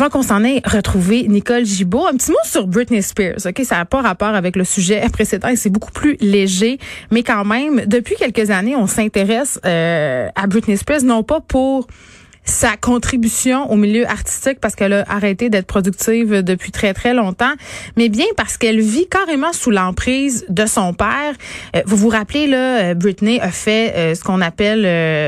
Avant 0.00 0.10
qu'on 0.10 0.22
s'en 0.22 0.44
ait 0.44 0.62
retrouvé 0.64 1.26
Nicole 1.26 1.66
Gibault, 1.66 2.06
un 2.06 2.16
petit 2.16 2.30
mot 2.30 2.36
sur 2.44 2.68
Britney 2.68 3.02
Spears. 3.02 3.46
Ok, 3.46 3.62
ça 3.64 3.78
n'a 3.78 3.84
pas 3.84 4.00
rapport 4.00 4.28
avec 4.28 4.54
le 4.54 4.62
sujet 4.62 5.04
précédent 5.12 5.48
et 5.48 5.56
c'est 5.56 5.70
beaucoup 5.70 5.90
plus 5.90 6.16
léger, 6.20 6.78
mais 7.10 7.24
quand 7.24 7.44
même, 7.44 7.82
depuis 7.84 8.14
quelques 8.14 8.50
années, 8.50 8.76
on 8.76 8.86
s'intéresse 8.86 9.58
euh, 9.66 10.28
à 10.36 10.46
Britney 10.46 10.76
Spears 10.76 11.02
non 11.02 11.24
pas 11.24 11.40
pour 11.40 11.88
sa 12.48 12.76
contribution 12.76 13.70
au 13.70 13.76
milieu 13.76 14.08
artistique 14.08 14.58
parce 14.60 14.74
qu'elle 14.74 14.94
a 14.94 15.04
arrêté 15.08 15.50
d'être 15.50 15.66
productive 15.66 16.42
depuis 16.42 16.72
très 16.72 16.94
très 16.94 17.12
longtemps, 17.12 17.52
mais 17.96 18.08
bien 18.08 18.24
parce 18.36 18.56
qu'elle 18.56 18.80
vit 18.80 19.06
carrément 19.06 19.52
sous 19.52 19.70
l'emprise 19.70 20.46
de 20.48 20.66
son 20.66 20.94
père. 20.94 21.34
Euh, 21.76 21.82
vous 21.84 21.96
vous 21.96 22.08
rappelez 22.08 22.46
là, 22.46 22.78
euh, 22.78 22.94
Britney 22.94 23.38
a 23.40 23.50
fait 23.50 23.92
euh, 23.94 24.14
ce 24.14 24.24
qu'on 24.24 24.40
appelle 24.40 24.78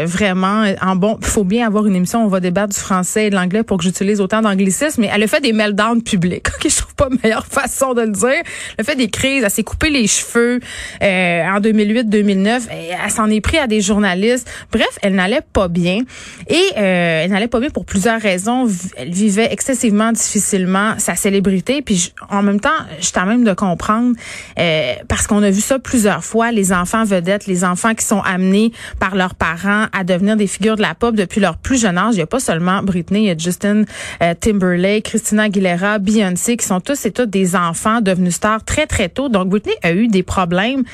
vraiment 0.07 0.65
en 0.81 0.97
bon. 0.97 1.19
Faut 1.21 1.45
bien 1.45 1.67
avoir 1.67 1.87
une 1.87 1.95
émission. 1.95 2.25
On 2.25 2.29
va 2.29 2.41
débattre 2.41 2.75
du 2.75 2.81
français 2.81 3.27
et 3.27 3.31
de 3.31 3.35
l'anglais 3.35 3.63
pour 3.63 3.77
que 3.79 3.85
j'utilise 3.85 4.21
autant 4.21 4.41
d'anglicisme, 4.41 5.03
mais 5.03 5.11
elle 5.13 5.23
a 5.23 5.27
fait 5.27 5.41
des 5.41 5.53
meltdowns 5.53 6.03
publics. 6.03 6.47
Ok, 6.61 6.71
je 6.71 6.77
trouve 6.77 6.95
pas 6.95 7.09
meilleure 7.23 7.47
façon 7.47 7.95
de 7.95 8.03
le 8.03 8.13
dire. 8.13 8.29
Elle 8.29 8.81
a 8.81 8.85
fait 8.85 8.97
des 8.97 9.09
crises. 9.09 9.43
Elle 9.45 9.51
s'est 9.51 9.63
coupé 9.63 9.89
les 9.89 10.07
cheveux 10.07 10.61
en 11.01 11.59
2008-2009. 11.61 12.63
Elle 12.71 13.11
s'en 13.11 13.31
est 13.31 13.41
pris 13.41 13.57
à 13.57 13.67
des 13.67 13.81
journalistes. 13.81 14.51
Bref, 14.71 14.99
elle 15.01 15.15
n'allait 15.15 15.41
pas 15.53 15.69
bien 15.69 16.03
et 16.49 16.75
euh, 17.11 17.25
elle 17.25 17.31
n'allait 17.31 17.49
pas 17.49 17.61
bien 17.61 17.71
pour 17.71 17.85
plusieurs 17.85 18.21
raisons. 18.21 18.67
Elle 18.97 19.11
vivait 19.11 19.53
excessivement 19.53 20.13
difficilement 20.13 20.95
sa 20.99 21.15
célébrité. 21.15 21.83
Puis 21.83 22.13
en 22.29 22.43
même 22.43 22.61
temps, 22.61 22.69
je 23.01 23.11
t'en 23.11 23.27
même 23.27 23.45
de 23.45 23.53
comprendre 23.53 24.15
euh, 24.59 24.95
parce 25.09 25.27
qu'on 25.27 25.43
a 25.43 25.51
vu 25.51 25.61
ça 25.61 25.79
plusieurs 25.79 26.25
fois. 26.25 26.53
Les 26.53 26.73
enfants 26.73 27.05
vedettes, 27.05 27.47
les 27.47 27.65
enfants 27.65 27.95
qui 27.95 28.05
sont 28.05 28.21
amenés 28.21 28.73
par 28.99 29.15
leurs 29.15 29.35
parents 29.35 29.87
à 29.93 30.05
devenir 30.05 30.37
des 30.37 30.47
figures 30.47 30.77
de 30.77 30.83
la 30.83 30.95
pop 30.95 31.15
depuis 31.15 31.41
leur 31.41 31.57
plus 31.57 31.81
jeune 31.81 31.99
âge. 31.99 32.15
Il 32.15 32.19
n'y 32.19 32.23
a 32.23 32.27
pas 32.27 32.41
seulement 32.41 32.83
Britney, 32.83 33.21
il 33.21 33.27
y 33.27 33.31
a 33.31 33.37
Justin 33.37 33.85
euh, 34.23 34.35
Timberlake, 34.39 35.05
Christina 35.05 35.45
Aguilera, 35.45 35.99
Beyoncé, 35.99 36.57
qui 36.57 36.67
sont 36.67 36.81
tous 36.81 37.07
et 37.07 37.11
toutes 37.11 37.31
des 37.31 37.57
enfants 37.57 38.01
devenus 38.01 38.35
stars 38.35 38.65
très 38.65 38.87
très 38.87 39.09
tôt. 39.09 39.29
Donc 39.29 39.49
Britney 39.49 39.75
a 39.83 39.93
eu 39.93 40.09
des 40.09 40.23
problèmes 40.23 40.85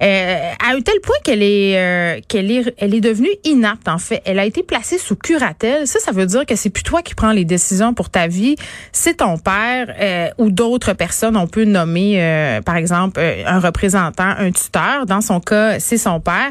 à 0.00 0.72
un 0.72 0.80
tel 0.80 1.00
point 1.02 1.16
qu'elle 1.24 1.42
est 1.42 2.22
qu'elle 2.28 2.50
est 2.50 2.74
elle 2.78 2.94
est 2.94 3.00
devenue 3.00 3.30
inapte 3.44 3.88
en 3.88 3.98
fait. 3.98 4.22
Elle 4.24 4.38
a 4.38 4.44
été 4.44 4.62
placée 4.62 4.98
sous 4.98 5.16
curatelle 5.16 5.65
ça, 5.84 5.98
ça 6.00 6.12
veut 6.12 6.26
dire 6.26 6.46
que 6.46 6.56
c'est 6.56 6.70
plus 6.70 6.82
toi 6.82 7.02
qui 7.02 7.14
prends 7.14 7.32
les 7.32 7.44
décisions 7.44 7.94
pour 7.94 8.10
ta 8.10 8.26
vie, 8.26 8.56
c'est 8.92 9.18
ton 9.18 9.38
père 9.38 9.94
euh, 10.00 10.28
ou 10.38 10.50
d'autres 10.50 10.92
personnes. 10.92 11.36
On 11.36 11.46
peut 11.46 11.64
nommer, 11.64 12.22
euh, 12.22 12.60
par 12.62 12.76
exemple, 12.76 13.20
euh, 13.20 13.42
un 13.46 13.60
représentant, 13.60 14.34
un 14.38 14.50
tuteur. 14.50 15.06
Dans 15.06 15.20
son 15.20 15.40
cas, 15.40 15.78
c'est 15.80 15.98
son 15.98 16.20
père. 16.20 16.50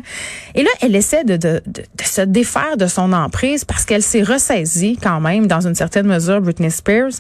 Et 0.54 0.64
là, 0.64 0.70
elle 0.82 0.96
essaie 0.96 1.24
de, 1.24 1.38
de, 1.38 1.62
de, 1.66 1.84
se 2.04 2.22
défaire 2.22 2.78
de 2.78 2.88
son 2.88 3.14
emprise 3.14 3.66
parce 3.66 3.86
qu'elle 3.86 4.04
s'est 4.04 4.24
ressaisie 4.24 4.98
quand 5.02 5.20
même, 5.20 5.48
dans 5.48 5.66
une 5.68 5.76
certaine 5.76 6.08
mesure, 6.08 6.42
Britney 6.42 6.72
Spears. 6.72 7.14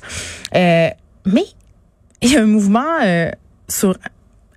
mais 0.53 1.45
il 2.21 2.31
y 2.31 2.37
a 2.37 2.41
un 2.41 2.47
mouvement 2.47 2.99
sur 3.67 3.95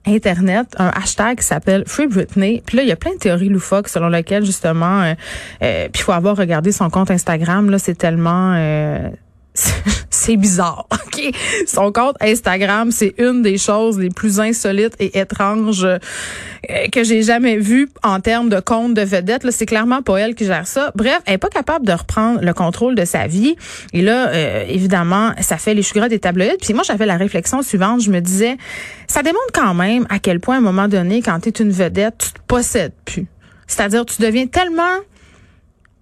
Internet 0.09 0.75
un 0.79 0.89
hashtag 0.89 1.39
qui 1.39 1.45
s'appelle 1.45 1.85
Free 1.87 2.07
Britney. 2.07 2.63
Puis 2.65 2.77
là, 2.77 2.83
il 2.83 2.89
y 2.89 2.93
a 2.93 2.97
plein 2.97 3.13
de 3.13 3.19
théories 3.19 3.49
loufoques 3.49 3.89
selon 3.89 4.09
lesquelles 4.09 4.45
justement, 4.45 5.03
euh, 5.03 5.15
euh, 5.63 5.89
puis 5.93 6.03
faut 6.03 6.13
avoir 6.13 6.37
regardé 6.37 6.73
son 6.73 6.91
compte 6.91 7.11
Instagram. 7.11 7.71
Là, 7.71 7.79
c'est 7.79 7.97
tellement 7.97 8.55
euh, 8.57 9.09
c'est 10.29 10.37
bizarre. 10.37 10.87
OK, 10.93 11.35
son 11.67 11.91
compte 11.91 12.17
Instagram, 12.21 12.91
c'est 12.91 13.15
une 13.17 13.41
des 13.41 13.57
choses 13.57 13.99
les 13.99 14.11
plus 14.11 14.41
insolites 14.41 14.95
et 15.01 15.19
étranges 15.19 15.85
euh, 15.85 15.99
que 16.93 17.03
j'ai 17.03 17.23
jamais 17.23 17.57
vues 17.57 17.89
en 18.03 18.21
termes 18.21 18.51
de 18.51 18.61
compte 18.61 18.93
de 18.93 19.01
vedette. 19.01 19.51
c'est 19.51 19.65
clairement 19.65 20.03
pas 20.03 20.19
elle 20.19 20.35
qui 20.35 20.45
gère 20.45 20.67
ça. 20.67 20.93
Bref, 20.95 21.21
elle 21.25 21.35
est 21.35 21.39
pas 21.39 21.49
capable 21.49 21.87
de 21.87 21.93
reprendre 21.93 22.41
le 22.43 22.53
contrôle 22.53 22.95
de 22.95 23.07
sa 23.07 23.27
vie. 23.27 23.57
Et 23.95 24.03
là, 24.03 24.29
euh, 24.29 24.65
évidemment, 24.69 25.33
ça 25.41 25.57
fait 25.57 25.73
les 25.73 25.83
chugras 25.83 26.11
des 26.11 26.19
tabloïds. 26.19 26.59
Puis 26.61 26.75
moi, 26.75 26.83
j'avais 26.87 27.07
la 27.07 27.17
réflexion 27.17 27.63
suivante. 27.63 28.03
Je 28.03 28.11
me 28.11 28.21
disais, 28.21 28.59
ça 29.07 29.23
démontre 29.23 29.53
quand 29.55 29.73
même 29.73 30.07
à 30.11 30.19
quel 30.19 30.41
point, 30.41 30.57
à 30.57 30.59
un 30.59 30.63
moment 30.63 30.89
donné, 30.89 31.23
quand 31.23 31.41
tu 31.41 31.49
es 31.49 31.53
une 31.53 31.71
vedette, 31.71 32.17
tu 32.19 32.33
te 32.33 32.41
possèdes 32.47 32.93
plus. 33.07 33.27
C'est-à-dire, 33.67 34.05
tu 34.05 34.21
deviens 34.21 34.47
tellement 34.47 34.99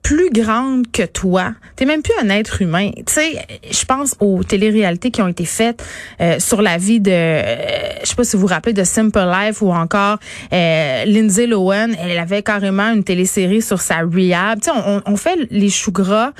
plus 0.07 0.31
grande 0.31 0.89
que 0.93 1.03
toi. 1.03 1.53
T'es 1.75 1.85
même 1.85 2.01
plus 2.01 2.15
un 2.23 2.29
être 2.29 2.63
humain. 2.63 2.93
Tu 2.95 3.13
sais, 3.13 3.45
je 3.69 3.85
pense 3.87 4.15
aux 4.21 4.45
téléréalités 4.45 5.11
qui 5.11 5.21
ont 5.21 5.27
été 5.27 5.45
faites 5.45 5.85
euh, 6.21 6.39
sur 6.39 6.63
la 6.63 6.79
vie 6.79 7.01
de, 7.01 7.11
euh, 7.11 7.91
je 8.05 8.07
sais 8.07 8.15
pas 8.15 8.23
si 8.23 8.37
vous 8.37 8.43
vous 8.43 8.47
rappelez 8.47 8.73
de 8.73 8.85
Simple 8.85 9.19
Life 9.19 9.63
ou 9.63 9.73
encore 9.73 10.19
euh, 10.53 11.05
Lindsay 11.07 11.49
Lohan. 11.49 11.89
Elle 12.01 12.21
avait 12.21 12.45
carrément 12.45 12.93
une 12.93 13.03
télésérie 13.03 13.63
sur 13.63 13.81
sa 13.81 14.03
rehab. 14.03 14.61
Tu 14.61 14.71
sais, 14.71 14.77
on, 14.77 15.03
on 15.07 15.17
fait 15.17 15.49
les 15.51 15.71
choux 15.71 15.91
gras 15.91 16.31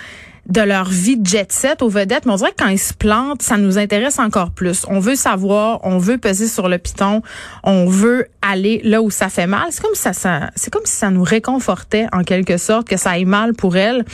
de 0.49 0.61
leur 0.61 0.89
vie 0.89 1.17
de 1.17 1.27
jet 1.27 1.51
set 1.51 1.83
aux 1.83 1.89
vedettes, 1.89 2.25
mais 2.25 2.33
on 2.33 2.37
dirait 2.37 2.53
que 2.53 2.63
quand 2.63 2.69
ils 2.69 2.79
se 2.79 2.95
plantent, 2.95 3.43
ça 3.43 3.57
nous 3.57 3.79
intéresse 3.79 4.19
encore 4.19 4.51
plus. 4.51 4.87
On 4.89 5.01
veut 5.01 5.17
savoir, 5.17 5.81
on 5.83 5.99
veut 5.99 6.19
peser 6.19 6.47
sur 6.47 6.69
le 6.69 6.79
piton, 6.79 7.23
on 7.65 7.87
veut 7.87 8.27
aller 8.43 8.81
là 8.85 9.03
où 9.03 9.11
ça 9.11 9.29
fait 9.29 9.47
mal. 9.47 9.67
C'est 9.71 9.83
comme 9.83 9.95
ça, 9.95 10.13
ça 10.13 10.51
c'est 10.55 10.73
comme 10.73 10.85
si 10.85 10.95
ça 10.95 11.11
nous 11.11 11.25
réconfortait 11.25 12.07
en 12.13 12.23
quelque 12.23 12.59
sorte 12.59 12.87
que 12.87 12.97
ça 12.97 13.11
aille 13.11 13.25
mal 13.25 13.55
pour 13.55 13.77
elle. 13.77 14.05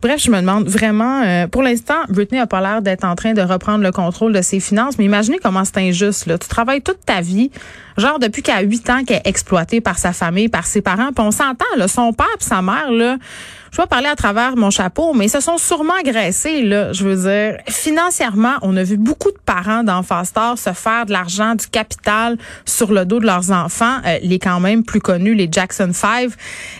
Bref, 0.00 0.22
je 0.22 0.30
me 0.30 0.40
demande 0.40 0.68
vraiment. 0.68 1.22
Euh, 1.22 1.48
pour 1.48 1.62
l'instant, 1.62 1.98
Britney 2.08 2.38
a 2.38 2.46
pas 2.46 2.60
l'air 2.60 2.82
d'être 2.82 3.04
en 3.04 3.16
train 3.16 3.32
de 3.32 3.42
reprendre 3.42 3.82
le 3.82 3.90
contrôle 3.90 4.32
de 4.32 4.42
ses 4.42 4.60
finances, 4.60 4.96
mais 4.98 5.04
imaginez 5.04 5.38
comment 5.42 5.64
c'est 5.64 5.78
injuste. 5.78 6.26
Là. 6.26 6.38
Tu 6.38 6.48
travailles 6.48 6.82
toute 6.82 7.04
ta 7.04 7.20
vie, 7.20 7.50
genre 7.96 8.18
depuis 8.18 8.42
a 8.50 8.60
8 8.62 8.90
ans 8.90 9.04
qu'elle 9.04 9.18
est 9.18 9.28
exploitée 9.28 9.80
par 9.80 9.98
sa 9.98 10.12
famille, 10.12 10.48
par 10.48 10.66
ses 10.66 10.82
parents, 10.82 11.12
puis 11.14 11.24
on 11.24 11.30
s'entend, 11.30 11.64
là, 11.76 11.88
son 11.88 12.12
père 12.12 12.26
sa 12.38 12.62
mère 12.62 12.90
là 12.90 13.16
je 13.70 13.80
vais 13.80 13.86
parler 13.86 14.08
à 14.08 14.16
travers 14.16 14.56
mon 14.56 14.70
chapeau, 14.70 15.12
mais 15.14 15.26
ils 15.26 15.30
se 15.30 15.40
sont 15.40 15.58
sûrement 15.58 15.94
agressés, 15.94 16.62
là. 16.62 16.92
Je 16.92 17.04
veux 17.04 17.30
dire, 17.30 17.58
financièrement, 17.68 18.54
on 18.62 18.76
a 18.76 18.82
vu 18.82 18.96
beaucoup 18.96 19.30
de 19.30 19.38
parents 19.44 19.84
d'enfants 19.84 20.24
stars 20.24 20.58
se 20.58 20.72
faire 20.72 21.06
de 21.06 21.12
l'argent, 21.12 21.54
du 21.54 21.66
capital 21.66 22.36
sur 22.64 22.92
le 22.92 23.04
dos 23.04 23.20
de 23.20 23.26
leurs 23.26 23.50
enfants, 23.52 23.98
euh, 24.06 24.18
les 24.22 24.38
quand 24.38 24.60
même 24.60 24.84
plus 24.84 25.00
connus, 25.00 25.34
les 25.34 25.48
Jackson 25.50 25.90
5. 25.92 26.30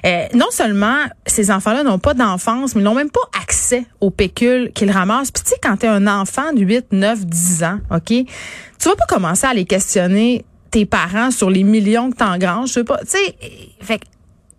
Euh, 0.04 0.26
non 0.34 0.50
seulement 0.50 0.96
ces 1.26 1.50
enfants-là 1.50 1.82
n'ont 1.82 1.98
pas 1.98 2.14
d'enfance, 2.14 2.74
mais 2.74 2.82
ils 2.82 2.84
n'ont 2.84 2.94
même 2.94 3.10
pas 3.10 3.20
accès 3.40 3.84
au 4.00 4.10
pécule 4.10 4.72
qu'ils 4.74 4.90
ramassent. 4.90 5.30
Puis 5.30 5.44
tu 5.44 5.50
sais, 5.50 5.56
quand 5.62 5.76
t'es 5.76 5.88
un 5.88 6.06
enfant 6.06 6.52
de 6.52 6.60
8, 6.60 6.86
9, 6.92 7.26
10 7.26 7.64
ans, 7.64 7.78
OK, 7.90 8.06
tu 8.06 8.88
vas 8.88 8.96
pas 8.96 9.06
commencer 9.08 9.46
à 9.46 9.54
les 9.54 9.64
questionner 9.64 10.44
tes 10.70 10.86
parents 10.86 11.30
sur 11.30 11.50
les 11.50 11.64
millions 11.64 12.10
que 12.10 12.16
t'engranges. 12.16 12.68
Je 12.68 12.74
sais 12.74 12.84
pas, 12.84 12.98
tu 12.98 13.10
sais, 13.10 13.36
fait 13.80 14.00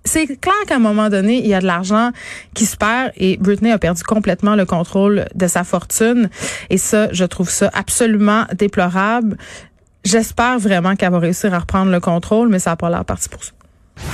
c'est 0.04 0.26
clair 0.40 0.56
qu'à 0.68 0.76
un 0.76 0.80
moment 0.80 1.10
donné, 1.10 1.40
il 1.40 1.48
y 1.48 1.54
a 1.54 1.62
de 1.62 1.68
l'argent 1.68 2.12
qui 2.54 2.66
se 2.66 2.76
perd 2.76 3.12
et 3.18 3.38
Britney 3.38 3.72
a 3.72 3.78
perdu 3.78 4.04
complètement 4.04 4.56
le 4.56 4.66
contrôle 4.66 5.26
de 5.36 5.48
sa 5.48 5.64
fortune. 5.64 6.30
Et 6.70 6.78
ça, 6.78 7.12
je 7.12 7.26
trouve 7.26 7.50
ça 7.50 7.70
absolument 7.74 8.46
déplorable. 8.56 9.38
J'espère 10.04 10.58
vraiment 10.58 10.96
qu'elle 10.96 11.12
va 11.12 11.20
réussir 11.20 11.54
à 11.54 11.60
reprendre 11.60 11.92
le 11.92 12.00
contrôle, 12.00 12.50
mais 12.50 12.60
ça 12.60 12.72
n'a 12.72 12.76
pas 12.76 12.90
l'air 12.90 13.06
parti 13.06 13.30
pour 13.30 13.44
ça. 13.44 13.52